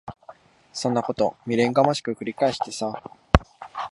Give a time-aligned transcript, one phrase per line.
[0.73, 3.03] そんなこと未練がましく繰り返してさ。